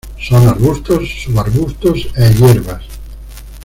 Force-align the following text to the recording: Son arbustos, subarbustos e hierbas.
Son 0.19 0.47
arbustos, 0.49 1.07
subarbustos 1.25 2.07
e 2.17 2.33
hierbas. 2.33 2.83